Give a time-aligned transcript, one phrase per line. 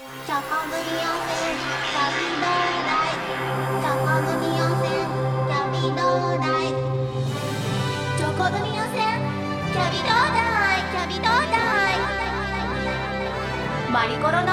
[0.00, 3.20] チョコグミ温泉キャビどうだい
[3.82, 4.96] チョコグミ温泉
[5.46, 6.72] キャビドーダイ
[8.16, 8.96] チョコグミ温泉
[9.70, 10.40] キャビどうだ
[10.78, 11.56] いキャビドーダ
[11.92, 12.00] イ
[13.92, 14.48] マリコロの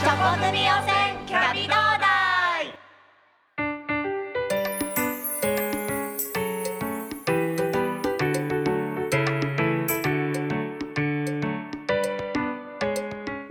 [0.00, 1.85] チョコグミ温泉キャビドーダイ。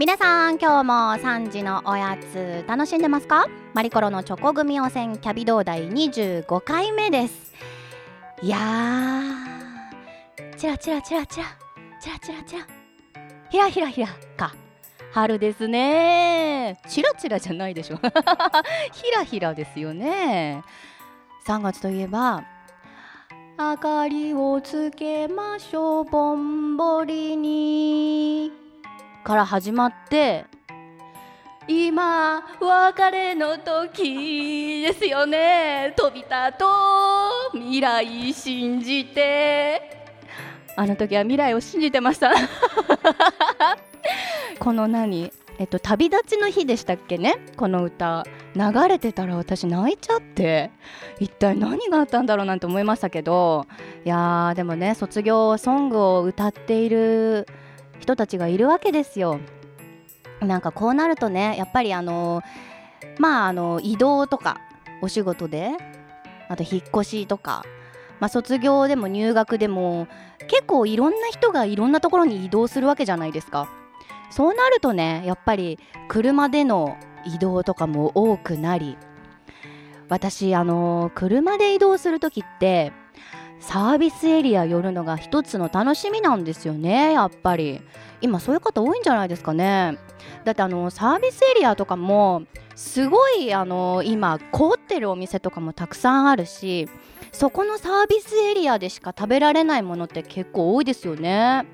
[0.05, 3.47] 皆さん今日も3時のおやつ楽しんでますか？
[3.73, 7.51] マリコロのチョコ組汚染キャビ同大25回目です。
[8.43, 11.45] いやーチラチラチラチラ
[11.99, 12.67] チラチラチラ。
[13.49, 14.53] ひらひらひらか。
[15.11, 16.79] 春ですね。
[16.87, 17.95] チラチラじゃないでしょ。
[18.93, 20.61] ひらひらですよね。
[21.47, 22.43] 3月といえば
[23.57, 28.64] 明かりをつけましょうぼんぼりに。
[29.25, 30.45] から始まって
[31.67, 35.95] 今別れの時ですよね。
[35.97, 36.63] 飛びたと
[37.53, 40.05] 未来信じて。
[40.75, 42.33] あの時は未来を信じてました。
[44.59, 45.33] この何？
[45.57, 47.33] えっと旅立ちの日でしたっけね？
[47.57, 48.27] この歌。
[48.55, 50.69] 流れてたら私泣いちゃって。
[51.19, 53.65] 一体何があったんだろうなんて思いましたけど。
[54.05, 57.47] いやーでもね卒業ソングを歌っている
[58.05, 59.39] 人たちがいるわけですよ。
[60.39, 62.43] なんかこうなるとねやっぱりあの
[63.17, 64.61] まああの移動とか
[65.01, 65.71] お仕事で
[66.47, 67.63] あと引っ越しとか、
[68.19, 70.07] まあ、卒業でも入学でも
[70.47, 73.67] 結構いろんな人がいろんなところに移動するわけじゃないですか。
[74.29, 78.97] そうなるとねやっぱり車での移動とかも多くなり
[80.09, 82.91] 私あの車で移動する時って
[83.59, 87.81] サービスエリア寄るのが一つの楽しみなんですよねやっぱり。
[88.21, 89.97] 今そういう方多いんじゃないですかね。
[90.43, 92.43] だってあのサービスエリアとかも
[92.75, 96.89] すごいあの今凍ってるお店とかもたくさんあるし
[97.31, 101.65] そこのサービスエリアでしか食べられないものって結構多いですよね。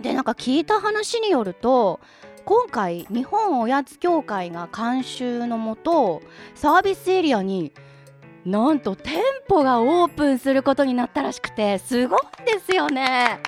[0.00, 2.00] でなんか聞いた話によると
[2.44, 6.22] 今回日本おやつ協会が監修のもと
[6.54, 7.72] サービスエリアに
[8.46, 13.40] なんと店舗がオープンすることになったらしくてすごいですよね。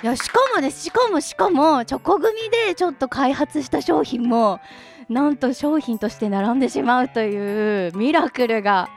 [0.00, 2.32] いやしかもねしかもしかもチョコ組
[2.68, 4.60] でちょっと開発した商品も
[5.08, 8.88] なんと商品として並んでしまうというミラクルが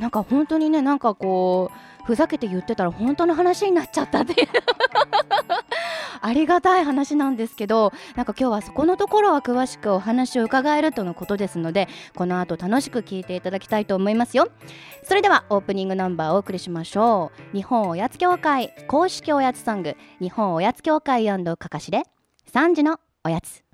[0.00, 1.70] なんか本当にねなんかこ
[2.02, 4.48] うふざけて言ってたら本当の話になっちゃったっていう
[6.22, 14.48] ありがたい話なんですけどなんか今日はそこのところは詳しくお話を伺えるとのことですのでこの後楽しく聞いていただきたいと思いますよ。
[15.02, 17.56] それではオープニングナンバーをお送りしましょう。
[17.56, 22.02] 日本おやつ協会公式おやつソング日本おやつ協会かかしで
[22.52, 23.65] 3時のおやつ。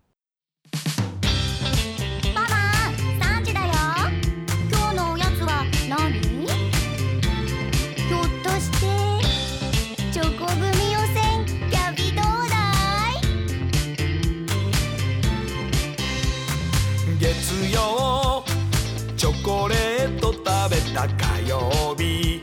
[19.22, 22.42] チョコレート食べた火曜日。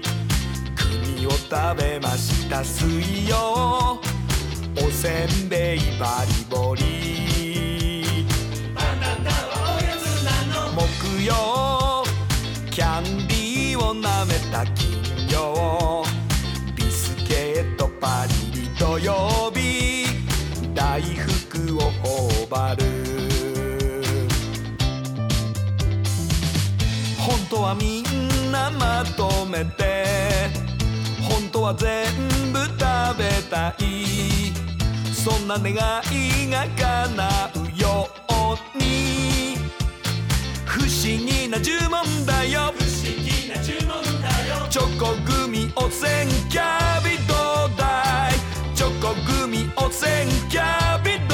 [0.78, 4.00] 栗を食べました水曜。
[4.78, 8.26] おせんべいバリボリ。
[10.74, 12.06] 木曜。
[12.72, 16.06] キャンディーを舐めた金曜。
[16.78, 20.06] ビスケットパリリ土曜日。
[20.74, 22.89] 大福を頬張る。
[27.50, 30.50] 当はみんなまとめて
[31.22, 32.06] 本当は全
[32.54, 32.80] 部食
[33.18, 34.54] べたい。
[35.14, 39.58] そんな願いが叶うように。
[40.66, 42.72] 不思議な呪文だよ。
[42.78, 44.68] 不思議な呪文だよ。
[44.70, 47.34] チョコグミ汚染キャビど
[47.74, 48.76] うだい。
[48.76, 51.29] チョコグミ汚染キャビどうだい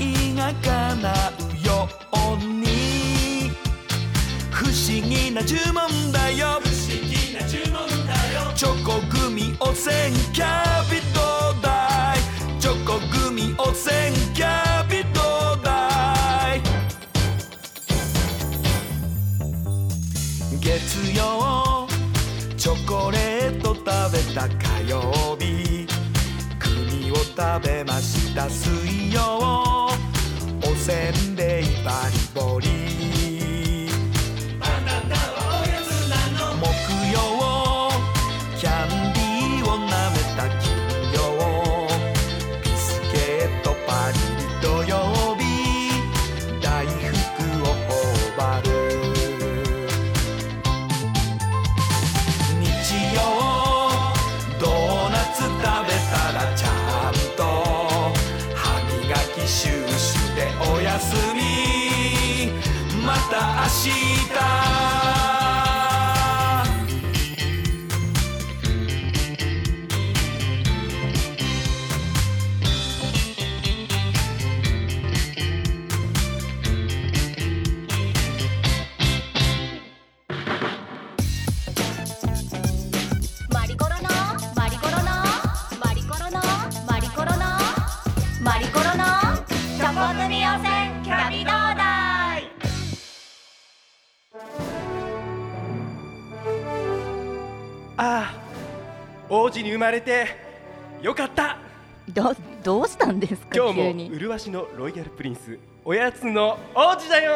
[0.00, 1.12] いが叶
[1.62, 3.50] うように。
[4.50, 6.60] 不思議な呪文だよ。
[6.62, 8.52] 不思議な呪文だよ。
[8.54, 16.60] チョコグミ汚染キャビトダイチョコグミ汚染キャビトダイ
[20.60, 21.88] 月曜
[22.56, 25.33] チョコレート食べた火曜
[27.36, 28.48] 食べました。
[28.48, 29.20] 水曜
[30.62, 32.83] おせんべいバリボリ
[99.84, 100.26] まれて
[101.02, 101.58] よかった。
[102.08, 107.32] どどうしたんですか今日も麗しのロイヤルプリンスおやつの王子だよ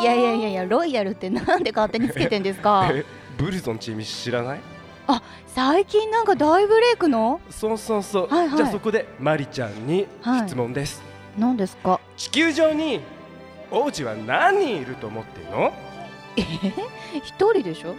[0.00, 2.88] いやいやいやいやロイヤルってなんで勝手につけてんですか？
[2.92, 3.04] え
[3.38, 4.60] ブルゾンチーム知らない？
[5.06, 7.40] あ最近なんか大ブレイクの？
[7.50, 8.56] そうそうそう、はいはい。
[8.58, 10.48] じゃあそこでマリちゃんにはい。
[10.48, 11.02] 質問です、
[11.38, 11.98] 何ですか？
[12.18, 13.00] 地球上に
[13.70, 15.72] 王子は何人いると思ってるの？
[16.36, 16.42] え？
[17.22, 17.94] 一人でしょ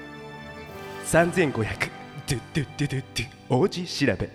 [1.06, 4.30] ？3500ドゥドゥドゥドゥドゥ王子調べ。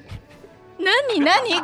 [0.78, 1.20] 何何？
[1.20, 1.62] ごめんな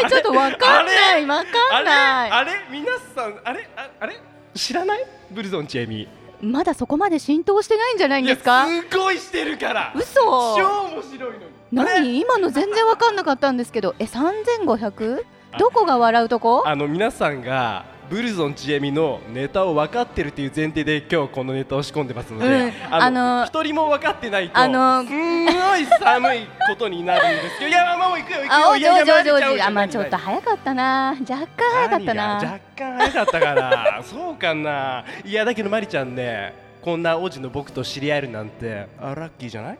[0.00, 0.10] さい。
[0.10, 1.26] ちょっとわかんない。
[1.26, 2.30] わかんない。
[2.30, 2.52] あれ？
[2.70, 3.68] 皆さんあれ？
[3.76, 4.20] ああれ？
[4.54, 5.04] 知らない？
[5.30, 6.08] ブルゾンチェミ。
[6.40, 8.66] まだそこまで浸透してないんじゃないんですか？
[8.66, 9.92] すごいしてるから。
[9.96, 10.20] 嘘。
[10.20, 11.44] 超面白いのに。
[11.72, 12.20] 何？
[12.20, 13.94] 今の全然わかんなかったんですけど。
[13.98, 15.24] え 3500?
[15.58, 16.62] どこが笑うとこ？
[16.66, 22.72] あの皆さんがブルゾンちえみのネタを分かってるっていう前提で今日このネタを仕込んでますので、うん。
[22.90, 29.56] あの一人も分かってないとあのすんごい寒いことになるんですけど いやまあもう行くよ行くあよいやいやお上手マリちゃん上。
[29.56, 31.16] 手あまあちょっと早かったな。
[31.28, 32.34] 若干早かったな。
[32.36, 34.00] 若干早かったから。
[34.06, 35.04] そうかな。
[35.24, 39.78] いやだけどマリちゃんねこんな王子の僕と知り合えるなんてあラッキーじゃない？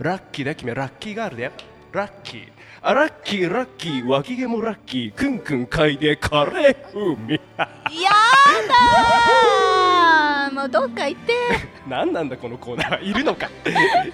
[0.00, 0.74] ラッキーだ君は。
[0.76, 1.52] ラッキーガールだよ。
[1.92, 2.48] ラッキー
[2.86, 7.40] あラッキーラッキー脇毛もラッキーくんくん嗅いでカレー風味や
[8.68, 11.32] だーもうどっか行って
[11.88, 13.48] 何なんだこのコーナーいるのか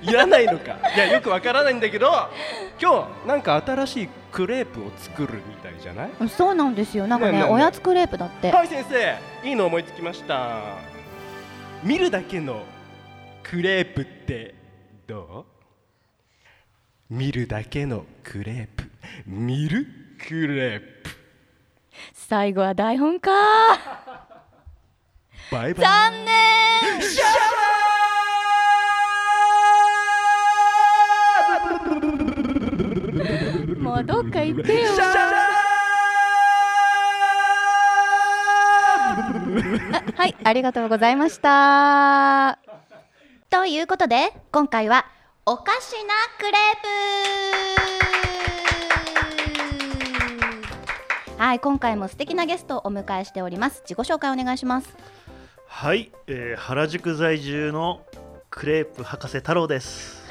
[0.00, 2.12] いらないのかいやよくわからないんだけど
[2.80, 10.76] 今日なんか新しいクレープを作るみたいじゃないそうなんですよなんかねねおやつクレープだってはい先生いいの思いつきました
[11.82, 12.62] 見るだけの
[13.42, 14.54] クレープって
[15.08, 15.59] どう
[17.10, 18.88] 見るだけのクレープ。
[19.26, 19.84] 見る
[20.28, 21.10] クレープ。
[22.14, 23.32] 最後は台本か。
[25.50, 25.84] バイバイ。
[25.84, 27.02] 残念。
[27.02, 27.24] シャ
[33.82, 34.86] もうどっか行ってよ。
[34.94, 35.50] シャラ
[40.14, 42.60] はい、ありがとうございました。
[43.50, 45.06] ということで、今回は
[45.46, 46.54] おかしなクレー
[51.36, 51.42] プ。
[51.42, 53.82] はい、今回も素敵なゲストをお迎えしております。
[53.86, 54.94] 自己紹介お願いします。
[55.66, 58.02] はい、えー原宿在住の
[58.50, 60.22] クレープ博士太郎です。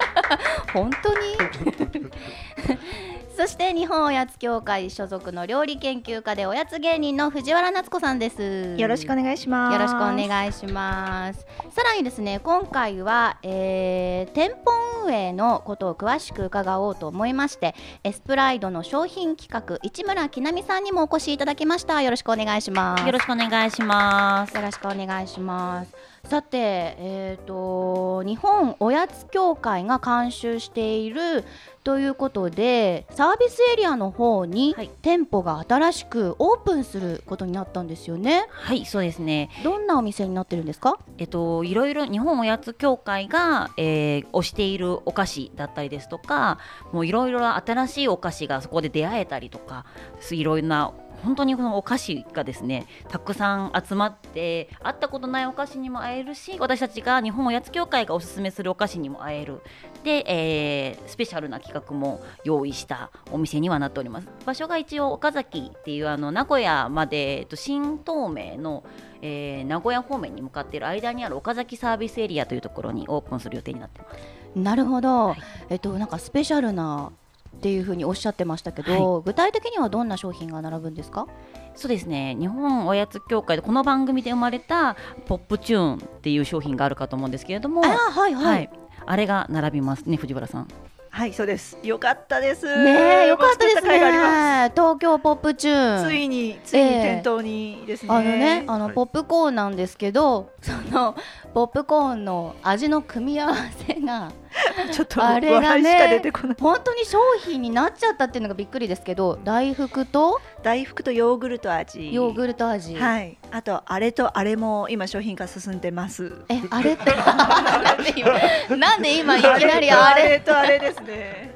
[0.72, 1.36] 本当に？
[3.38, 9.74] そして日本おやつ協会所属の料理研究家でおやつ芸人の藤原夏子さんですよろしくお願いします。
[9.74, 11.46] よろしくお願いします。
[11.70, 14.72] さらにですね、今回は、えー店舗
[15.04, 22.02] 運営のことを詳しく伺おうと思いまして、エスプライドの商品企画市村きなみさんにもお越しいただきました。
[22.02, 23.06] よろしくお願いします。
[23.06, 24.54] よろしくお願いします。
[24.56, 25.94] よろしくお願いします。
[26.24, 26.58] さて、
[26.98, 31.44] えー、と日本おやつ協会が監修している
[31.84, 34.90] ということでサービスエリアの方にはい。
[35.00, 38.46] 店舗が新しくオープンすることになったんですよね。
[38.50, 39.48] はいそうですね。
[39.64, 40.98] どんなお店になってるんですか？
[41.16, 46.58] えっと、いろいろ日本おやつ協会が、えー推しているお菓子だったりですとか
[46.92, 49.86] もういろいろ新しいお菓子がそこで出会えたりとか
[50.20, 50.92] すいろいろな
[51.24, 59.60] 本当にこのお菓子がですねたくさん集まって会ったことないお菓子にも会えるし私たちが日本おやつ協会がおすすめするお菓子にも会える。
[60.04, 64.28] で、えースペシャルな企画も用意したお店にはなっております。
[64.46, 68.84] 場所が一応岡崎っていうあの名古屋まで、えっと、新東名の
[69.20, 74.18] えー名古屋方面に向かっている間にある岡崎サービスエリアというところにオープンする予定になってます。
[74.54, 75.38] なるほど、はい
[75.70, 77.12] えっとなんかスペシャルな
[77.56, 81.26] っていうふうにおっしゃってましたけど、具体的にはどんな商品が並ぶんですか？
[81.74, 82.36] そうですね。
[82.38, 88.70] 日本おやつ協会でこの番組で生まれたポップチューンっていう商品があるかと思うんですけれども、あはいはい、はい、
[89.06, 90.68] あれが並びますね藤原さん。
[91.10, 91.78] はい、そうです。
[91.82, 92.66] よかったです。
[92.66, 94.70] ねえよかったですね。
[94.76, 95.98] 東京ポップチューン。
[96.00, 98.14] すついに、ついに店頭にですね。
[98.14, 98.94] あのね、あの、はい。
[98.94, 101.16] ポップコーンなんですけど、その
[101.54, 104.32] ポップコーンの味の組み合わせが
[104.92, 106.56] ちょっとあれが笑いしか出ねてこない。
[106.60, 110.40] 本当に商品になっちゃったっていうのがびっくりですけど、大福と？
[110.62, 112.12] 大福とヨーグルト味。
[112.12, 112.96] ヨーグルト味。
[112.96, 113.38] はい。
[113.50, 116.32] あとあれとあれも今商品化進んでます。
[116.48, 116.94] え、あれ？
[116.94, 121.54] っ てなんで今なんで今いきなりああれれとあれですね。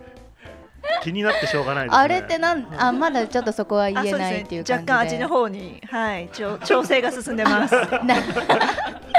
[1.03, 1.99] 気になってしょうがないですね。
[2.03, 4.65] あれってなんあまだちょっとそこは言えないっていう感じで。
[4.65, 4.75] ですね。
[4.75, 7.75] 若干味の方にはい調調整が進んでます。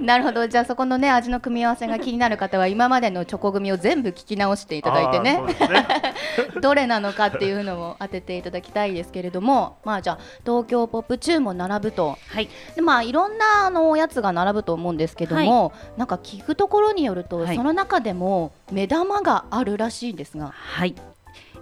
[0.00, 0.48] な なるほど。
[0.48, 5.40] じゃあそこのね味の組み合わせが気になる方は今までのチョコ組を全部聞き直していただいてね。
[5.40, 5.56] ね。
[6.60, 12.16] どれなのかっていうのを当てていただきたいですけれどもまあじゃあ東京ポップチューンも並ぶと。
[12.28, 17.56] はい、でまあいろんなあのおやつが並ぶと思うんですけども、なんか聞くところによると、はい。
[17.56, 20.52] その中でも目玉があるらしいんですが。
[20.54, 20.94] はい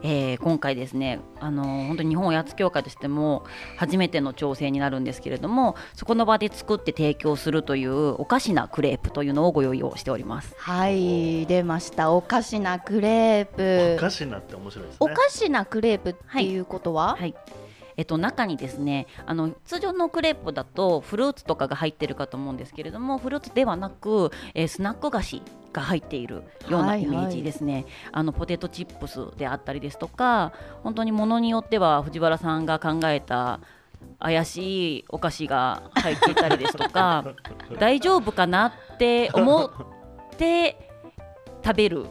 [0.07, 3.45] えー今回ですね、あのー本当に日本おやつ協会としても
[3.79, 10.55] 初めての挑戦になるんですけれどもそこの場で作って提供するというおかしなクレープというのをご用意をしております。
[10.59, 12.13] はい出ました。
[12.13, 13.97] おかしなクレープ。
[13.97, 14.99] おかしなって面白いですね。
[15.01, 17.35] おかしなクレープっていうことは、はい
[17.97, 27.03] えっと、中にですねあの通常のクレープだとフルーツとかが入ってるかと思うんですけれどもフルーツではなく、えースナック菓子が入っているようはない。
[27.03, 33.61] イメージですね、あのポテトチップスであったりですとか本当にものによっては藤原さんが考えた
[34.19, 37.25] 怪しいお菓子が入っていたりですとか
[37.79, 39.71] 大丈夫かなって思っ
[40.37, 40.91] て
[41.65, 42.07] 食べる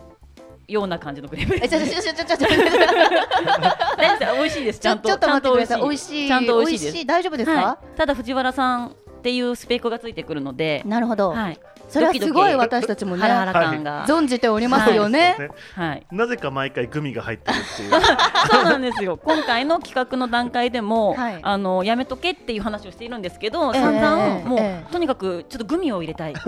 [0.67, 2.47] ような感じのクレープえちょちょちょちょちょちょ。
[4.35, 4.79] 美味しいです。
[4.79, 6.27] ちゃんとちょっと待ってくだ美味しい。
[6.27, 7.05] ちゃんと美味しいです。
[7.05, 8.91] 大丈夫ですか、はい、ただ藤原さんっ
[9.23, 15.37] ていうスペックがついてくるので、なるほど、はい、それはすごい私たちもねハラハラ感が、存じておりますよね。
[15.75, 17.91] はい、なぜか毎回グミが入ってるっていう。
[18.51, 19.17] そうなんですよ。
[19.17, 21.39] 今回の企画の段階でも、はい。
[21.41, 23.81] あのやめとけっていう話をしているんですけど、ええ。
[23.81, 24.91] 散々もう、ええ。
[24.91, 26.33] とにかくちょっとグミを入れたい。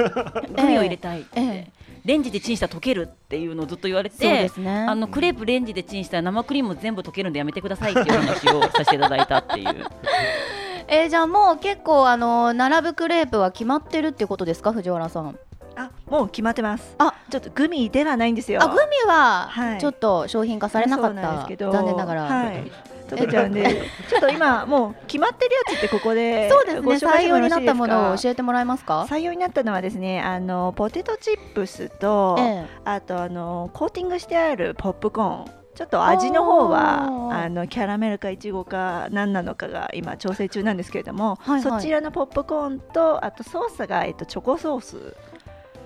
[0.58, 4.86] グミを入れたいって、ええレンジでチンしたら溶けるっていうのをずっと言われそうてですね。
[4.88, 9.86] あのクレープレンジでチンしたら生クリーム全部溶けるんでやめてくださいっていう話をさせていただいたっていう
[10.88, 15.40] えーじゃあもう結構あの並ぶクレープは決まってるってことですか藤原さん。
[15.76, 16.96] あもう決まってます。
[16.98, 18.62] あちょっとグミではないんですよ。
[18.64, 18.80] あグミ
[19.10, 22.24] ははいちょっと商品化されなかった、なんですけど残念ながら。
[22.24, 22.72] はい。
[23.08, 23.64] ちゃんで、
[24.10, 29.04] ちょっと今もう決まってるやつってここでそうですね採用になったものを教えてもらえますか？
[29.04, 35.66] 採用になったのはですね、あのポテトチップスと、えあとあのコーティングしてあるポップコーン。
[35.76, 45.16] ちょっと味の方はあのキャラメルかイチゴか何なのかが今調整中なんですけれども、はいはいそちらのポップコーンとあとソースがえっとチョコソース。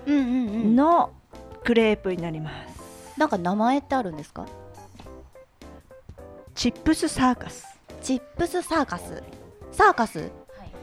[0.06, 1.12] の
[1.64, 3.18] クレープになります。
[3.18, 4.46] なんか名前ってあるんですか？
[6.54, 7.66] チップスサーカス。
[8.00, 9.22] チップスサーカス？
[9.72, 10.30] サーカス？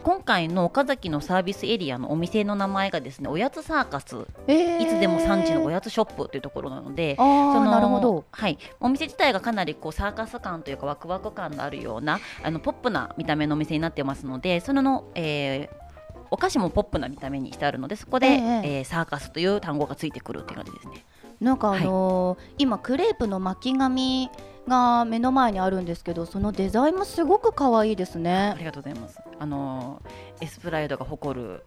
[0.03, 8.23] 今回の岡崎のサービスエリアのお店の名前がですねおやつサーカスえーいつでも3時のおやつショップというところなので、ああそのなるほど。
[8.31, 15.86] はい、お店自体がかなりこうサーカス感というかワクワク感のあるようなあのポップな見た目のお店になってますのでそれの、えー
[16.31, 21.05] お菓子もポップな見た目にしてあるのでそこで、えええーサーカスという単語がついてくるっていう感じですね。
[21.41, 24.29] なんかあのー今クレープの巻き紙
[24.67, 29.19] が目の前にあるんですけどそのデザインもすごく可愛いですあねりがとうございます。
[29.39, 31.63] あのーエスプライドが誇る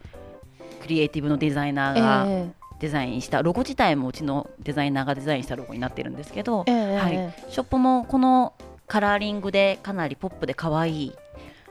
[0.81, 2.51] クリエイティブのデザイナーがえ
[2.81, 6.97] デザインしたロゴ自体もうちのデザイナーがデザインしたロゴになってるんですけど、えええ。
[6.97, 8.55] はい、ショップもこの
[8.87, 11.13] カラーリングでかなりポップで可愛い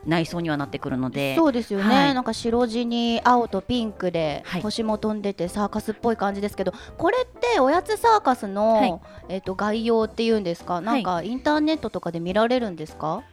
[0.05, 2.13] 内装にはなってくるのでそうですよね、はい。
[2.13, 4.61] なんか白地に青とピンクではい。
[4.61, 8.99] 星も飛んでてサーカスっぽい感じですけどこれっておやつサーカスの、はい。
[9.29, 10.81] えっと概要っていうんですか？
[10.81, 13.23] なんかインターネットとかで見られるんですか、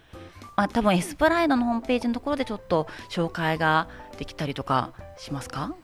[0.57, 5.75] あ多分エスプライドのホームページのところでちょっと紹介ができたりとかしますか？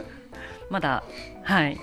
[0.70, 1.02] まだ
[1.42, 1.80] はい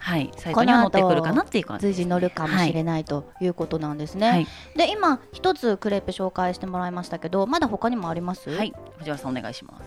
[0.00, 0.32] はい。
[0.36, 8.50] サイトにってくるかなっていう感じ随時乗るかもしれない、ということなんですね、はい、で今一つクレープ紹介してもらいましたけどまだ他にもあります？
[8.50, 9.82] はい、藤原さんお願いします。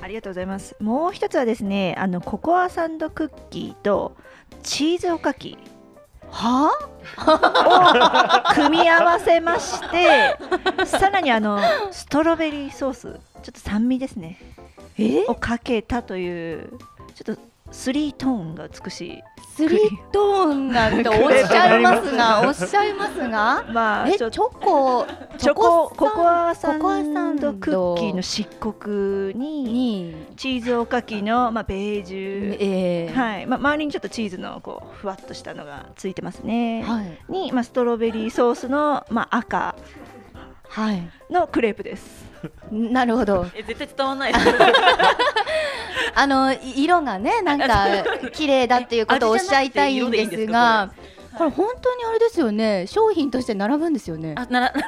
[0.00, 0.76] ありがとうございます。
[0.80, 4.16] もう一つはですね、あのココアサンドクッキーと
[4.62, 5.58] チーズおかき。
[6.30, 6.70] は
[7.16, 10.36] を組み合わせまして、
[10.84, 11.58] さらにあの
[11.90, 14.38] ストロベリーソース、ちょっと酸味ですね、
[14.98, 15.24] え？
[15.24, 16.68] をかけたという
[17.14, 19.22] ちょっとスリートーンが美しい。
[19.58, 25.06] スリートーンなんておっしゃいますが おっしゃいますが えチまあちょョコ
[25.36, 32.56] チョコココアサココアサンドクッキーの漆黒ににチーズおかきのまあベージュ。
[32.60, 36.82] えーはい、まあ、周りにちょっとチーズのこうふわっとしたのがついてますね。
[36.82, 39.74] はいに、まあ、ストロベリーソースの、まあ、赤
[40.68, 42.27] はいのクレープです。
[42.70, 43.46] なるほど。
[43.54, 44.32] え絶対伝わらない。
[46.14, 47.86] あのい色がねなんか
[48.32, 50.92] 綺麗だっていうことをおっしゃいたいんですが
[51.36, 52.86] これ本当にあれですよね。
[52.88, 54.34] 商品として並ぶんですよね。
[54.36, 54.86] あなら なら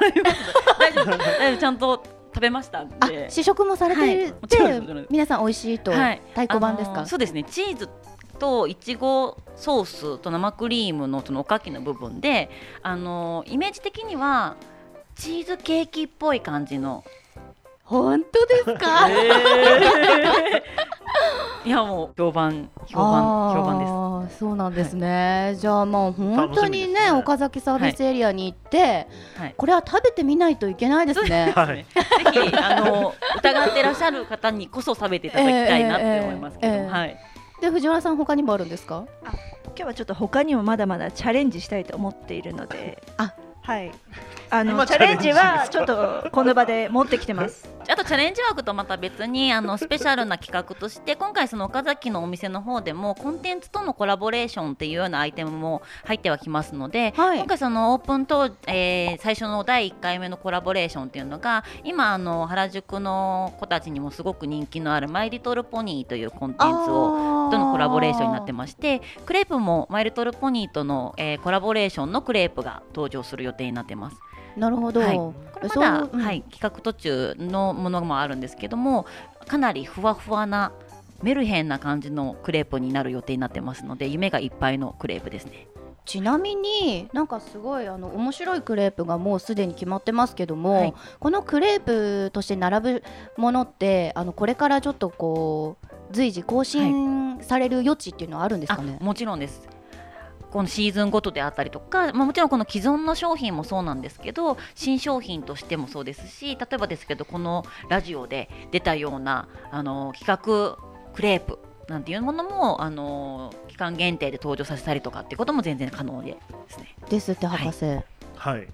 [0.79, 1.05] 大丈夫。
[1.17, 1.57] 大丈夫。
[1.57, 2.03] ちゃんと
[2.33, 2.85] 食べました
[3.29, 5.07] 試食もされていてです。
[5.09, 6.21] 皆さん美味しいとはい。
[6.29, 6.95] 太鼓判ですか？
[6.95, 7.43] あのーそうですね。
[7.43, 7.89] チーズ
[8.39, 12.49] といちごソースと生クリームのそのおかきの部分で
[12.81, 14.55] あのーイメージ的には
[15.15, 17.03] チーズケーキっぽい感じの
[17.83, 19.07] 本当ですか？
[21.63, 24.39] いやもう評判評判評判です。
[24.39, 27.11] そうなんですね、じゃあもう本当にねね。
[27.11, 29.07] 岡崎サービスエリアに行って、
[29.37, 29.53] はい。
[29.55, 31.51] これは食べてみないといけないですね。
[31.55, 31.85] はい。
[32.33, 37.17] ぜひあの疑ってらっしゃる方にこそ食べていただきたいなって思いますけど、ええええはい。
[37.61, 39.03] で藤原さん他にもあるんですか？
[39.75, 43.91] 今日はちょっと他にもまだまだチャレンジしたいと思っているので、あはい。
[44.49, 47.69] あの今チャレンジチャレンジはちょっとこの場で持ってきてます。
[47.89, 74.00] あとチャレンジ枠とまた別にあのスペシャルな企画として今回その岡崎のお店の方でもコンテンツとのコラボレーションっていうようなアイテムも入ってはきますので、はい今回そのオープンと、えー最初の第1回目のコラボレーションっていうのが今あの原宿の子たちにもすごく人気のあるマイリトルポニーというコンテンツをとのコラボレーションになってましてクレープもマイリトルポニーとの、えーコラボレーションのクレープが登場する予定になってます。
[74.57, 75.15] なるほど、はい。
[75.15, 76.21] これまだ、そううん。
[76.21, 79.05] はい、企画途中のものもあるんですけども
[79.47, 80.71] かなりふわふわな
[81.21, 85.67] メルヘンな感じのクレープになる予定になってますので夢がいっぱいのクレープですね。
[86.03, 90.93] ちなみになんかすごいあの面白いクレープがもうすでに決まってますけども、はい。
[91.19, 93.03] このクレープとして並ぶ
[93.37, 99.67] ものってあのこれからちょっとこう随時更新される余地っていうのはあるんですあかね、もちろんです
[100.51, 110.77] このシーズンごとであったりとか、まあ、もちろんこの既存の商品もそうなんですけど新商品としてもそうですし例えばですけどこのラジオで出たようなあの企画
[111.13, 116.37] クレープなんていうものもあの期間限定で登場させたりとかっていうことも全然可能で
[116.69, 116.95] すね。
[117.09, 117.85] ですって博士、
[118.35, 118.67] はい。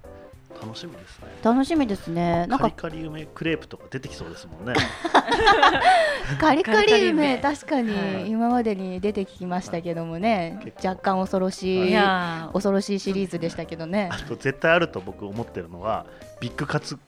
[0.62, 1.28] 楽しみですね。
[1.44, 4.74] 楽しみですねなんカリかカリ梅クレープとか出てきそうですもんね。
[6.40, 11.96] カリカリカリカリ梅梅確かはいに今までに出てきましたけどもね、結若干恐ろしい
[12.54, 16.06] 恐ろしいシリーズでしたけどねあと絶対あると僕思ってるのは
[16.42, 17.02] ビッグカツク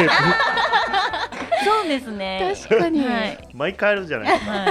[0.00, 0.10] レー
[1.64, 2.54] そうですね。
[2.68, 3.48] 確かにはい。
[3.50, 4.52] プ毎回あるじゃないですか。
[4.52, 4.70] はい、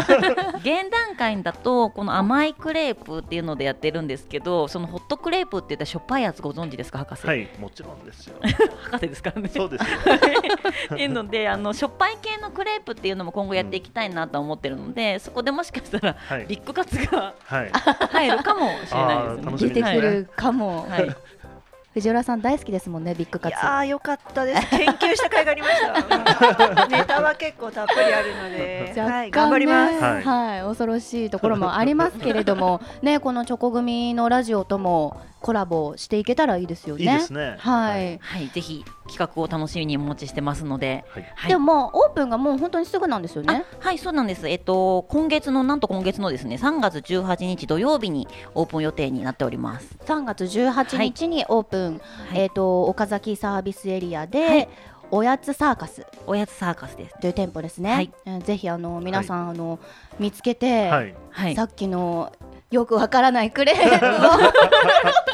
[0.60, 8.36] 現段階だとこの甘いクレープっていうのでやってるんですけどそのホットクレープって言ったらしょっぱいやつご存知ですか博士、はい、もちろんですよ。
[8.92, 9.32] 博士ですか？
[9.36, 9.88] らねそうですよ。
[10.94, 17.72] っていうのであのしょっぱい系のクレープっていうのも今後やっていきたいなと思ってるので、そこでもしかしたらはいビッグカツがはい。
[18.12, 19.02] 入るかもしれないですね。
[19.02, 21.16] あー楽しみ出てくるかも、はい、はい
[21.94, 24.70] 藤原さん大好きですもんねビッグカツいやーよかったです。
[24.70, 26.88] 研究した甲斐がありました。
[26.88, 30.00] ネタは結構たっぷりあるので、はい、頑張ります。
[30.00, 37.04] はい、はい恐ろしいところもありますけれどもねこのチョコ組のラジオともコラボしていけたらいいですよね。
[37.04, 37.56] いいですね。
[37.58, 41.24] はい、はい、ぜひ企画を楽しみにお持ちしてますので、はい。
[41.36, 43.66] はいでももうオープンがもう本当にすぐなんですよね。
[43.82, 49.98] あはいそうなんです、えっと、今月のなんと今月のですね3月18日土曜日にオープン予定になっております。
[50.06, 54.70] 3月18日にオープン、はいえっ、と岡崎サービスエリアで、はい
[55.14, 57.20] おやつサーカスおやつサーカスです。
[57.20, 57.94] という店舗ですね。
[57.94, 59.78] はいえーぜひあの皆さん、あの
[60.20, 61.16] 見つけて、はい。
[61.32, 62.32] はいさ、っきの
[62.72, 64.10] よくわからないクレープを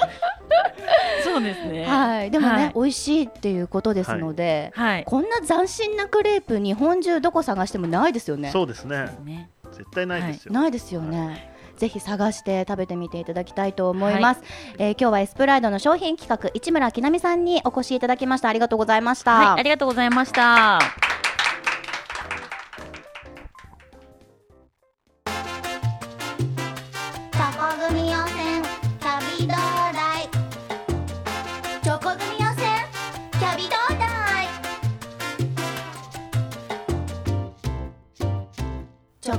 [1.37, 1.85] そそうですね。
[1.85, 2.73] はい、でもね、はい。
[2.73, 5.03] 美味しいっていうことですので、はい。
[5.05, 8.51] こんな斬新なクレープ日本中どこ探してもないですよね。
[8.51, 9.09] そうですね。
[9.23, 9.49] ね。
[9.71, 11.53] 絶対ないですよ、ないですよね。
[11.77, 14.41] ぜひ探して食べてみていただきたいと思います。
[14.79, 18.49] えー今日はエスプライドの商品企画市村きなみさんにお越しいただきました。
[18.49, 19.51] ありがとうございました。
[19.51, 19.59] はい。
[19.59, 21.06] ありがとうございました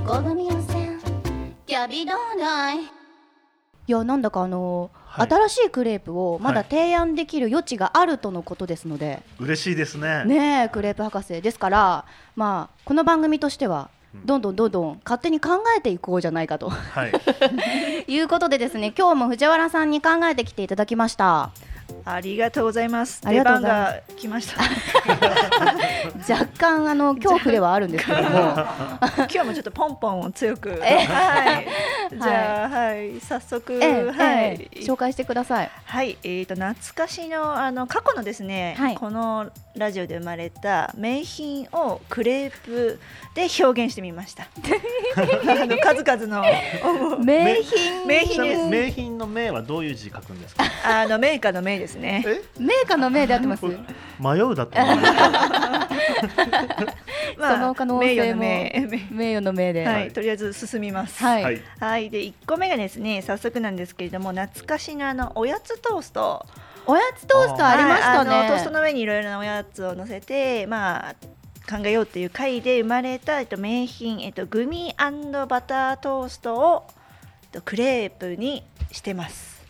[0.09, 0.15] 予
[0.63, 0.99] 選
[1.67, 2.79] キャビどうだい。
[2.79, 2.87] い
[3.87, 5.29] やなんだかあのーはい。
[5.29, 6.71] 新しいクレープをまだはい。
[6.71, 10.25] 提案できる余地があるとのことですので、嬉しいですね。
[10.25, 11.43] ねえクレープ博士。
[11.43, 14.25] ですからまあこの番組としてはうん。
[14.27, 16.71] どんどんどんどん勝手に考えていこうじゃないかと。
[16.71, 17.13] はい。
[18.11, 21.51] いうことでですね今日も藤原さんに考えてきていただきました
[22.05, 23.21] ありがとうございます。
[23.25, 24.63] ありがとう出番ございますが来ました。
[26.35, 30.81] 若干あの恐怖ではあるんですけども 今日もちょっとポンポンを強く。
[30.83, 31.69] えはい。
[32.11, 34.45] じゃあ、はい、早速、ええはい。
[34.63, 34.81] ええ。
[34.81, 35.71] 紹介してください。
[35.85, 38.95] はい、えー、と懐かしのあの過去のですね、はい。
[38.97, 42.99] このラジオで生まれた名品をクレープ
[43.35, 44.45] で表現してみました。
[45.17, 46.43] あの数々の
[47.23, 48.07] 名品。
[48.07, 48.71] 名品。
[48.71, 50.65] 名品の名はどういう字書くんですか？
[50.85, 52.25] あの名家の名ですね。
[52.27, 52.43] え？
[52.59, 53.65] 名家の名であってます？
[53.65, 54.97] 迷うだと思う。
[54.97, 55.19] んですけ
[56.85, 56.93] ど
[57.39, 58.89] まあその可能性も名誉の名。
[59.11, 59.87] 名誉の名で。
[59.87, 61.23] は、はいとりあえず進みます。
[61.23, 66.45] はい、はいはい、で1個目がですね早速なんですけれども懐かしのあのおやつトースト。
[66.87, 71.15] おやつトーストありましたね、トーストの上にいろいろなおやつを乗せてまあ
[71.71, 76.87] 考えようっていう回で生まれた、えっと、名品、えっと、グミバタートーストを、
[77.43, 79.63] えっと、クレープにしてます。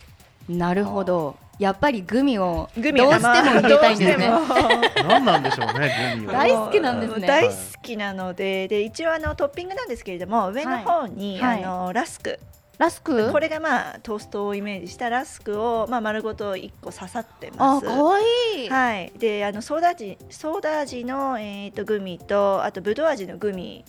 [0.47, 4.27] なるほどやっぱりグミをどうグミしても入れたいんですね。
[4.27, 5.09] どうしても。
[5.09, 7.27] 何なんでしょうねグミは 大好きなんですね。
[7.27, 11.63] 大好きなのでで一応あのトッピングなんですけれども上の方に、はい。
[11.63, 12.39] あのラスク。
[12.77, 13.29] ラスク？
[13.33, 17.85] これがまあトーストをイメージしたラスクを、まあ、丸ごと1個刺さってます。
[17.85, 18.23] あ可愛
[18.63, 18.65] い。
[18.67, 23.83] いはい、であのソーダ味ソーダ味の、えー、とグミとあとぶどう味のグミ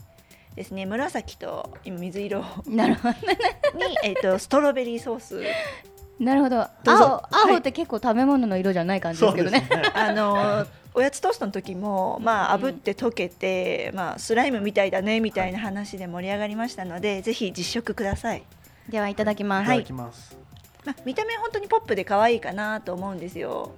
[0.56, 0.86] ですね。
[0.86, 2.44] 紫と今水色。
[2.66, 3.14] に、なるほど
[4.02, 5.40] えー、とストロベリーソース
[6.20, 6.56] なるほど。
[6.58, 7.50] 青はい。
[7.52, 9.60] 青って結構食べ物の色じゃない感じですけどね。
[9.60, 9.68] ね。
[9.94, 18.42] あのおやつトーストの時も、まあ炙って溶けて、まあ、スライムみたいだねみたいな話で盛り上がりましたので、ぜひ実食ください、
[18.88, 19.68] ではいただきます、い。
[19.68, 20.36] ただきます、
[20.84, 23.72] まあ、見た目本当にポップで可愛いかなと思うんですよ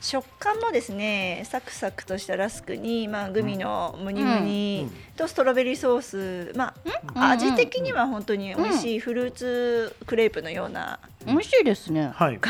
[0.00, 5.14] 食感もですねサクサクとしたラスクに、まあ、グミのムニムニうん。
[5.16, 6.02] とストロベリーソー
[6.52, 6.74] ス、ま
[7.14, 7.22] うん。
[7.22, 12.12] あ、味的には本当に美味しいフルーツクレープのような、美味しいですね。
[12.14, 12.40] はい。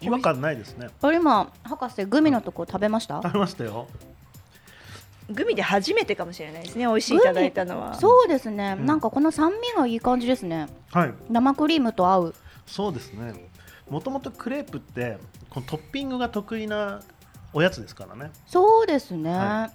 [0.00, 0.88] 違和感ないですね。
[1.02, 3.20] これ今博士グミのとこ食べました？
[3.22, 3.86] 食べましたよ。
[5.28, 6.86] グミで初めてかもしれないですね。
[6.86, 7.94] 美味しいいただいたのは。
[7.94, 8.86] そうですね、うん。
[8.86, 10.68] なんかこの酸味がいい感じですね。
[10.90, 11.14] はい。
[11.28, 12.34] 生クリームと合う。
[12.66, 13.34] そうですね
[13.90, 15.18] もともとクレープって
[15.50, 17.02] このトッピングが得意な
[17.52, 18.30] おやつですからね。
[18.46, 19.70] そうですね、は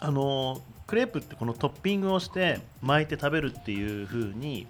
[0.00, 4.66] あのクレープってこのトッピングをして巻いて食べるっていう風に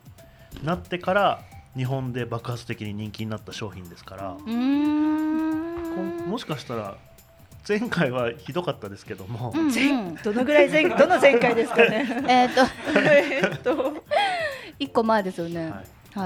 [0.63, 1.41] なってから
[1.77, 6.23] 日本で爆発的に人気になった商品ですから、うーん。
[6.23, 6.97] こもしかしたら
[7.69, 9.75] 前回はひどかったですけども、うんうん。
[9.75, 12.07] 前どのぐらい前 どの前回ですかね。
[12.29, 12.61] えっと。
[12.99, 13.95] えーっと。
[14.79, 15.63] 一個前ですよね。
[15.63, 15.85] はいはい、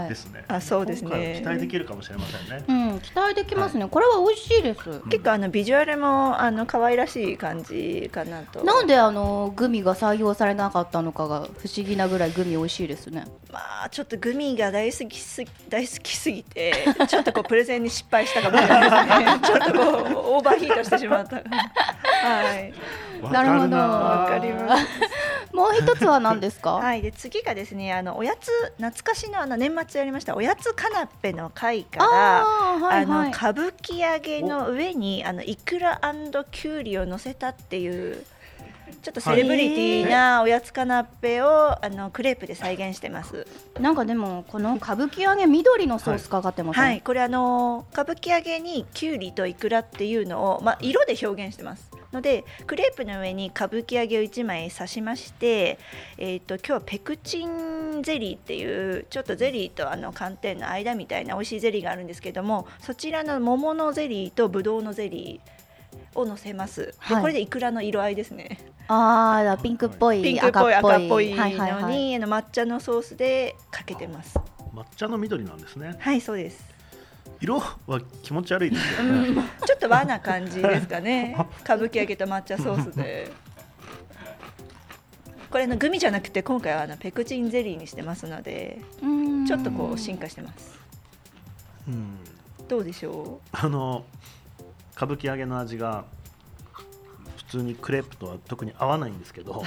[0.09, 0.44] ですね。
[0.48, 1.38] あそうですね。
[1.40, 2.64] 期待できるかもしれませんね。
[2.68, 5.01] うん期待できますね、これは美味しいです。
[5.09, 8.64] 結構あのビジュアルもあの可愛らしい感じかなと。
[8.64, 13.24] なんであのグミが採用されなかったのかが不思議なぐらいグミ美味しいですね。
[13.53, 19.40] まあちょっとグミが大好きすぎ 大好きすぎてちょっとこうプレゼンに失敗したかもしれないですね。
[19.42, 21.37] ちょっとこうオーバーヒートしてしまった。
[21.37, 21.42] は
[22.55, 22.72] い
[23.22, 23.76] なるほど。
[23.76, 24.87] わかります。
[25.52, 27.02] もう一つは何ですか、はい。
[27.02, 32.07] で次がですねあのおやつ懐かしのあの年末やりましたおやつカナッペの回から
[32.40, 33.04] あーはいはい。
[33.04, 36.00] あの歌舞伎揚げの上にあのイクラ
[36.50, 38.24] きゅうりを乗せたっていう
[39.02, 43.46] ちょっとセレブリティなおやつカナッペをあのクレープで再現してます。
[43.81, 51.90] なんかでもこの歌舞伎揚げ緑のソースかかってますね、はい、これあの歌舞伎揚げにきゅうりとイクラっていうのをまあ色で表現してます。
[52.12, 55.79] のでクレープの上に歌舞伎揚げを1枚刺しまして、
[56.16, 66.87] えー、と今日はペクチンゼリーっていうちょっとゼリーとあの寒天の間みたいな美味しいゼリーがあるんですけどもそちらの桃のゼリーとブドウのゼリーを乗せます。
[66.87, 68.59] ではいこれでイクラの色合いですね。
[68.88, 74.38] ああピンクっぽいピンクっぽい赤っぽいはいはいはいのにあの抹茶のソースでかけてます。
[74.75, 76.78] 抹茶の緑なんですねはいそうです。
[77.40, 81.37] 色は気持ち悪いですけどね、ちょっと和な感じですかね。
[81.62, 83.31] 歌舞伎揚げと抹茶ソースで。
[85.51, 89.46] これのグミじゃなくて今回はあのペクチンゼリーにしてますのでうん。
[89.46, 90.79] ちょっとこう進化してます。
[91.88, 92.18] うん、
[92.68, 94.05] どうでしょあの
[94.94, 96.05] 歌舞伎揚げの味が
[97.38, 99.64] 普通にクレープとは特に合わないんですけど。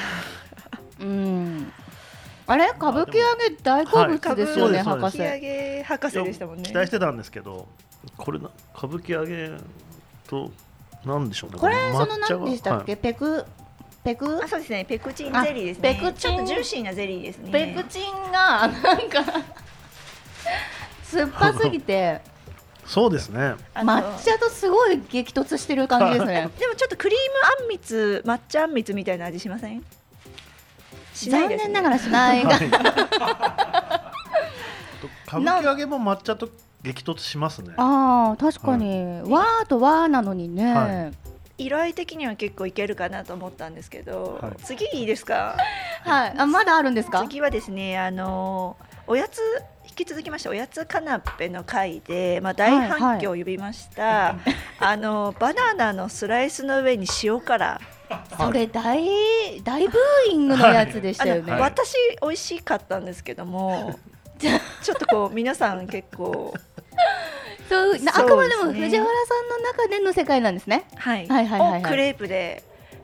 [0.99, 1.71] うん。
[2.45, 2.67] あれ？
[2.67, 4.85] 歌舞伎揚げ大好物ですよね、はい。
[4.85, 5.17] 博士
[5.81, 6.63] げ博士でしたもんね。
[6.63, 7.67] 期待してたんですけど
[8.17, 9.51] これな歌舞伎揚げ
[10.27, 10.51] と
[11.05, 13.01] なんでしょうねこれその何でしたっけ、はい。
[13.01, 13.45] ペク
[14.03, 14.43] ペク？
[14.43, 14.85] あそうですね。
[14.85, 15.89] ペクチンゼリーですね。
[15.89, 16.37] あペクチン。
[16.37, 17.51] ちょっとジューシーなゼリーですね。
[17.51, 19.23] ペクチンがなんか
[21.03, 22.21] 酸っぱすぎて。
[22.87, 23.53] そうですね。
[23.75, 26.49] 抹茶とすごい激突してる感じですね。
[26.59, 27.23] でもちょっとクリーム
[27.61, 29.83] あんみつ抹茶あんみつみたいな味しません？
[31.13, 32.43] しないです、ね、残念ながらしない。
[32.43, 32.49] が
[35.31, 36.49] 歌舞伎揚げも抹茶と
[36.83, 37.73] 激突しますね。
[37.77, 41.11] あー確かに、わーとわーなのにね、は
[41.57, 44.51] 色合い的には結構いけるかなと思ったんですけど、はい。
[44.63, 45.55] 次いいですか？
[46.03, 47.21] はい、あまだあるんですか？
[47.21, 48.75] 次はですねあの
[49.07, 49.39] おやつ
[49.87, 54.35] 引き続きましておやつカナッペの回で、まあ、大反響を呼びました、
[54.79, 57.79] あのバナナのスライスの上に塩辛。
[58.37, 63.97] それ大大ブーイングのやつでしたよね、あの、私美味しかったんですけども
[64.41, 66.53] ちょっとこう皆さん結構
[67.69, 70.85] そうあくまでも藤原さんの中での世界なんですね。
[70.95, 71.81] はい、はいはいはいはい。
[71.81, 72.63] をクレープで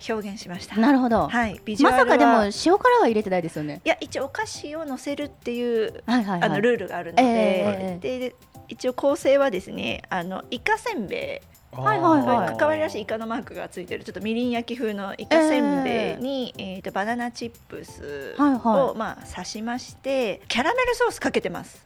[0.10, 0.76] 表現しました。
[0.78, 3.82] なるほど、はい、ビジュアルはまさかでも塩辛は入れてないですよね。
[3.86, 6.50] いや一応お菓子を乗せるっていう、はいはいはい。
[6.50, 8.36] あのルールがあるので,、えで
[8.68, 12.58] 一応構成はですねあのイカせんべいはいはいはい。
[12.58, 16.82] 可愛らしいイカのマークがついてるちょっとみりん焼き風のイカせんべいに、えー。
[16.82, 18.98] とバナナチップスを、はいはい。
[18.98, 21.86] まあ刺しましてキャラメルソースかけてます。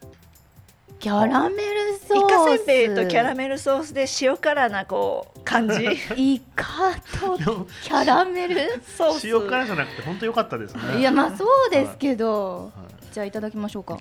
[0.99, 2.15] キャラメルソース。
[2.15, 5.83] イカせんべいとキャラメルソースで塩辛なこう感じ。
[6.15, 7.37] イカと
[7.83, 9.27] キャラメルソース。
[9.27, 10.99] 塩辛じゃなくて本当良かったですね。
[10.99, 13.13] いやまあそうですけど、はい。
[13.13, 13.93] じゃあいただきましょうか。
[13.93, 13.99] は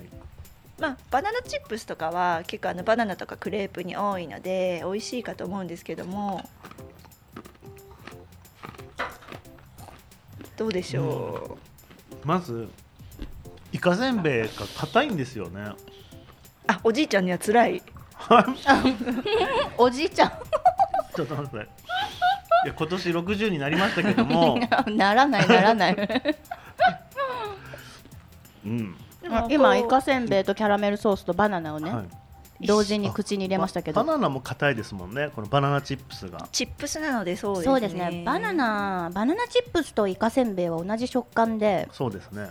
[0.00, 0.24] い
[0.78, 6.48] まあ、バナナチップスとかは結構あのバナナとかクレープに多いので美味しいかと思うんですけども。
[10.56, 11.58] どうでしょ
[12.24, 12.68] まず
[13.72, 15.62] イカせんべいが硬いんですよね。
[15.62, 15.76] う、
[16.68, 17.82] あおじいちゃんには辛い。
[19.76, 20.30] おじいちゃん。
[21.14, 21.56] ちょっと待って。
[21.56, 25.96] いや今年60になりましたけども、ならないならない。
[28.64, 28.96] うん
[29.50, 32.02] 今イカせんべいとキャラメルソースとバナナをね、は
[32.60, 34.02] い、同時に口に入れましたけど。
[34.02, 35.30] バナナも硬いですもんね。
[35.34, 36.48] このバナナチップスが。
[36.52, 37.72] チップスなのでそうですね。
[37.72, 38.22] そうですね。
[38.24, 41.88] バナナバナナチップスとイカせんべいは同じ食感で。
[41.92, 42.50] そうですね。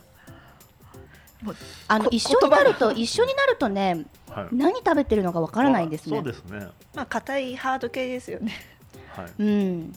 [1.45, 1.53] こ
[1.89, 4.47] あの一緒になると一緒になるとねはい。
[4.55, 6.17] 何食べてるのかわからないんですね。
[6.17, 6.67] そうですね。
[6.95, 8.53] まあ硬いハード系ですよね。
[9.09, 9.31] はい。
[9.39, 9.93] うん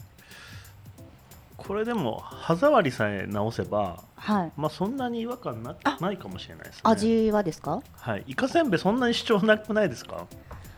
[1.57, 4.51] これでも歯触りさえ直せばはい。
[4.55, 6.81] まあそんなに違和感なないかもしれないですね。
[6.83, 7.81] 味はですか？
[7.99, 8.23] はい。
[8.27, 10.25] イカせんべいそんなに主張なくないですか？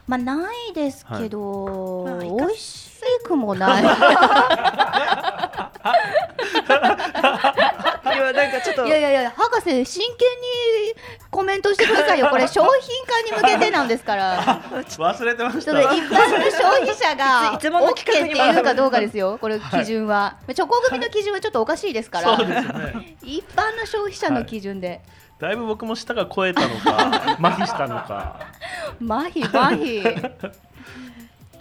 [0.07, 2.29] まあないですけど、はい。
[2.29, 2.89] 美味し
[3.23, 3.83] くもない
[8.19, 8.86] 今なんかちょっと。
[8.86, 10.95] いやいやいや博士真剣に
[11.32, 12.27] コメントしてくださいよ。
[12.32, 14.41] これ商品化に向けてなんですから。
[14.41, 22.34] 忘れてましちょっと一般の消費者がいつもの OK って企画にいうかどうかですよこれ基準は、チョコ組の基準はちょっとおかしいですから。
[23.23, 25.01] 一般の消費者の基準で、
[25.39, 28.47] だいぶ僕も舌が超えたのか麻痺したのか。
[29.01, 30.01] 麻痺麻痺。
[30.01, 30.68] い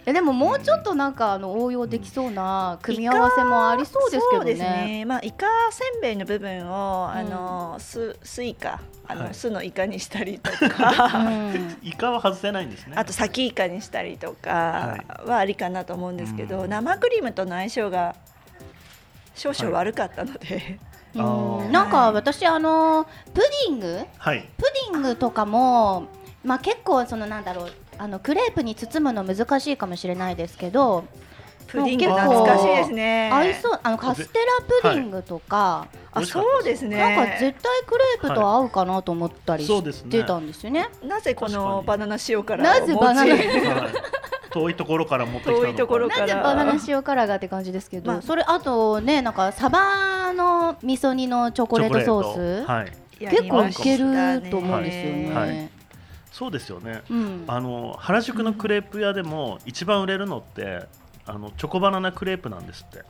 [0.09, 4.87] やでももうちょっとなんかあの応用できそうな組み合わせもありそうですけどそうですね。
[4.99, 9.33] ねまあイカせんべいの部分を、あのススイカあの、はい。
[9.33, 11.77] 酢のイカにしたりとうかん。
[11.81, 12.93] イカは外せないんですね。
[12.95, 16.69] あとサキイカにしたりとかははありかなと思うんですけど、うん。
[16.69, 18.15] 生クリームとの相性が
[19.35, 20.79] 少々悪かったので、
[21.15, 21.21] うん。
[21.21, 21.71] あー。
[21.71, 24.49] なんか私あのプディングはい。
[24.57, 26.07] プディングとかも
[26.43, 31.03] まあ結構そのなんだろうあのクレープに包むの難しいかもしれないですけど
[31.67, 33.29] プディング結構懐かしいですね。
[33.31, 36.63] 合いそうあのカステラプディングとか、あそう。
[36.63, 36.97] ですね。
[36.97, 37.53] なんか絶対
[37.85, 40.87] クレープと合うかなと思ったりしてたんですよね。
[41.03, 41.65] なぜこ確かに。
[41.65, 43.35] のバナナ塩辛をなぜバナナ？
[44.49, 45.67] 遠いところから持ってきたのか。
[45.67, 46.21] 遠いところから。
[46.21, 48.21] なぜバナナ塩辛がって感じですけど、まあ。
[48.23, 52.91] それあとねなんかサバの味噌煮のチョコレートソース、はい。
[53.19, 55.13] 結構いけねると思うんですよ
[55.45, 55.69] ね。
[56.29, 57.01] はいそうですよね。
[57.09, 60.85] うん、あの原宿のクレープ屋でも一番売れるのって
[61.25, 63.03] あのチョコバナナクレープなんですって。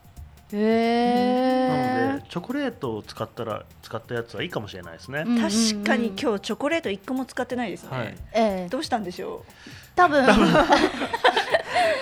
[0.51, 2.29] なので。
[2.29, 7.89] チョコレートを使ったら使ったやつはいいかもしれないですね、確かに今日チョコレート一個も使ってないですね。
[7.89, 8.17] はい。
[8.33, 8.69] ええ。
[8.69, 9.45] どうしたんでしょ
[9.95, 10.25] 多分。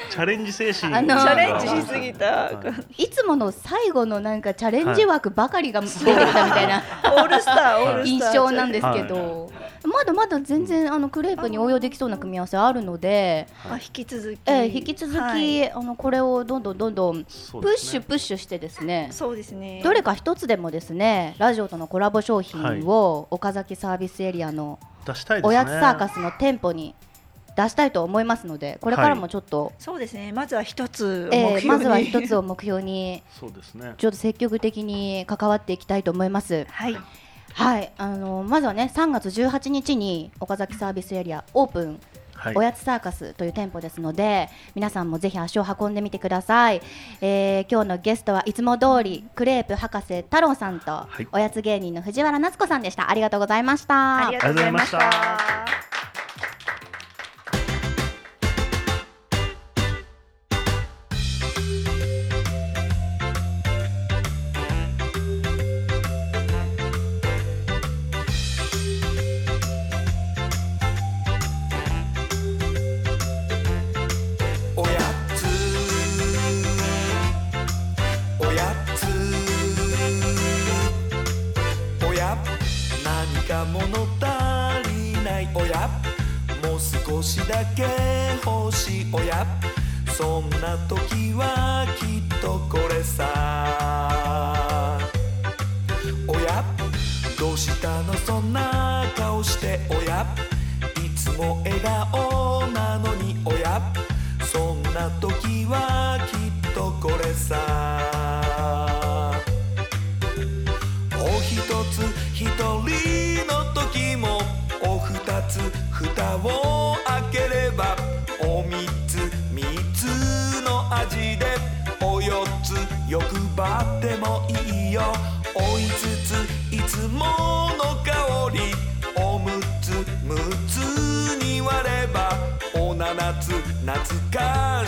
[0.10, 2.26] チャレンジ精神あのチャレンジしすぎた。
[2.26, 2.52] は
[2.98, 3.04] い。
[3.04, 6.14] いつもの最後のなんかチャレンジ枠ばかりが出てきた
[6.46, 6.84] みたいな。
[7.04, 9.52] オールスターオールスター 印象なんですけど、
[9.84, 15.72] まだまだ全然あのクレープに応用できそうな組み合わせあるので、あ引き続き、えー引き続き、はい。
[15.72, 19.10] あのこれをどんどんどんどんプッシュプッシュしてですね。
[19.12, 19.82] そうですね。
[19.84, 24.80] どれか一つでもですねラジオとのコラボ商品を岡崎サービスエリアの
[25.44, 26.96] おやつサーカスの店舗に
[27.56, 30.32] 出したいと思いますのでこれからもちょっと、そうですね。
[30.32, 33.96] まずは一つえーまずは一つを目標に そうですね。
[33.98, 36.68] ちょっと積極的に関わっていきたいと思います。
[36.70, 36.98] はい
[37.58, 42.00] はい、あのまずはね3月18日に岡崎サービスエリアオープン、
[42.36, 42.56] はい。
[42.56, 46.82] おやつサーカスという店舗ですので皆さんもぜひ足を運んでみてください、
[47.20, 51.28] えー今日のゲストはいつも通りクレープ博士太郎さんと、はい。
[51.32, 53.10] おやつ芸人の藤原夏子さんでした。
[53.10, 54.28] ありがとうございました。
[54.28, 55.87] ありがとうございました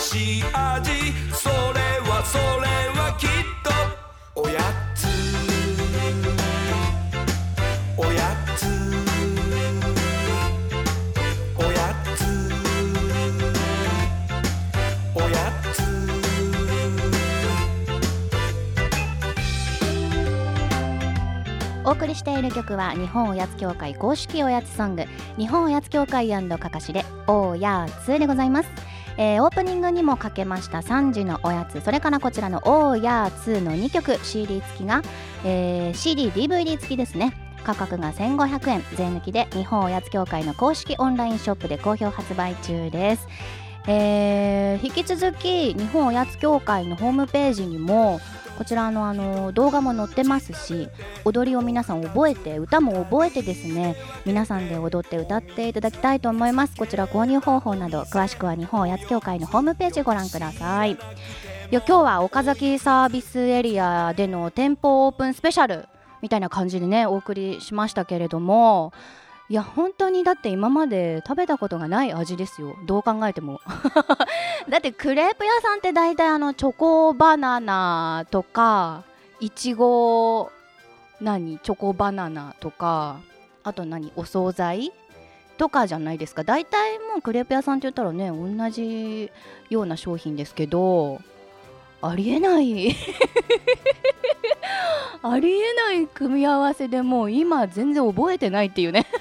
[0.10, 1.14] しい味。
[1.34, 2.44] それはそれ
[3.00, 3.30] はきっ
[3.64, 4.42] と。
[4.42, 4.60] おや
[4.96, 5.06] つ。
[7.96, 8.66] おやつ。
[11.56, 11.78] おや
[12.16, 12.26] つ。
[15.14, 15.36] おや
[15.74, 15.78] つ。
[21.86, 25.06] お送りしている曲は日本おやつ協会公式おやつソング。
[25.38, 28.70] 日本おやつ協会かかしでおやつでございます、
[29.22, 35.02] えーオープニングにもかけました3時のおやつそれからこちらのおやつの2曲 CD 付きが、
[35.44, 37.34] えー CDDVD 付きですね。
[37.66, 38.84] 価格が1500円。
[38.96, 43.28] 税抜きで日本おやつ協会の公式オンラインショップで好評発売中です。
[43.88, 48.22] えー引き続き日本おやつ協会のホームページにも
[48.60, 50.90] こちらのあの動画も載ってますし
[51.24, 53.96] 踊りを皆さん覚えて歌も覚えてですね
[54.26, 56.76] 皆さんで踊って歌っていただきたいと思います。
[56.76, 60.92] こちら購入方法など詳しくは日本おやつ協会のホームページご覧ください。
[60.92, 60.98] い
[61.72, 65.88] や今日は岡崎サービスエリアでの店舗オープンスペシャル
[66.22, 68.92] みたいな感じでねお送りしましたけれども
[69.50, 72.76] いや本当にだって今まで食べたことがない味ですよ。
[72.86, 73.62] どう考えても。
[74.70, 79.04] だってクレープ屋さんって大体あのチョコバナナとか
[79.40, 80.52] いちご
[81.20, 81.58] 何？
[81.58, 83.18] チョコバナナとか
[83.64, 84.14] あと何？
[84.16, 84.94] お惣菜
[85.58, 86.44] とかじゃないですか。
[86.44, 89.32] 大体もうクレープ屋さんって言ったらね同じ
[89.72, 91.22] ような商品ですけど
[92.02, 92.96] ありえない。
[95.22, 99.06] ありえない組み合わせでもう今全然覚えてないっていうね。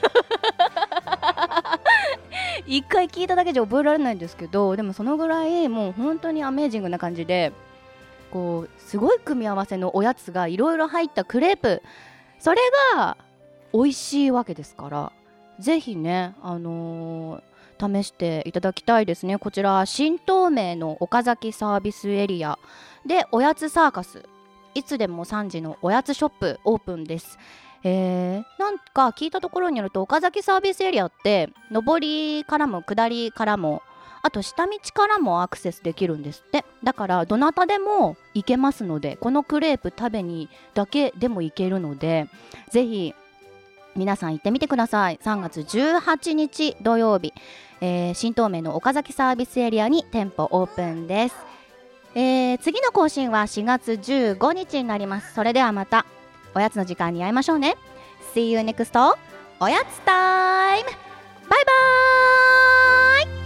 [2.66, 7.52] 一回聞いただけじゃ覚えられないんですけどでもそのぐらいもう本当にアメージングな感じで
[8.30, 11.82] こうすごい組み合わせのおやつがいろいろ入ったクレープ。
[12.38, 12.60] それ
[12.94, 13.16] が
[13.72, 15.12] 美味しいわけですから
[15.58, 17.42] ぜひねあのー
[17.78, 19.38] 試していただきたいですね。
[19.38, 22.58] こちら新東名の岡崎サービスエリア
[23.06, 24.24] でおやつサーカス。
[24.74, 27.38] いつでも3時のおやつショップオープンです。
[27.84, 33.82] えーなんか聞いたところによると岡崎サービスエリアって上りからも下りからも
[34.22, 36.64] あと下道からもアクセスできるんですって。
[36.82, 42.28] だからどなたでも行けますのでこのクレープ食べにだけでも行けるので
[42.70, 43.14] ぜひ
[43.96, 45.18] 皆さん行ってみてください。
[45.22, 47.32] 3月18日土曜日、
[47.80, 51.36] えー新東名の岡崎サービスエリアに店舗オープンです、
[52.14, 55.34] えー次の更新は4月15日になります。
[55.34, 56.06] それではまた
[56.54, 57.76] おやつの時間に会いましょうね。
[58.34, 59.14] See you next.
[59.60, 60.90] おやつタイム。
[61.48, 63.37] バイバーイ。